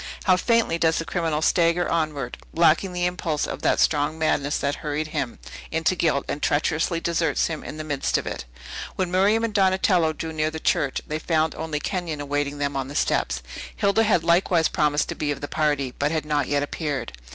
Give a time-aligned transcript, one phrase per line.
[0.23, 4.77] How faintly does the criminal stagger onward, lacking the impulse of that strong madness that
[4.77, 5.37] hurried him
[5.69, 8.45] into guilt, and treacherously deserts him in the midst of it!
[8.95, 12.87] When Miriam and Donatello drew near the church, they found only Kenyon awaiting them on
[12.87, 13.43] the steps.
[13.75, 17.13] Hilda had likewise promised to be of the party, but had not yet appeared.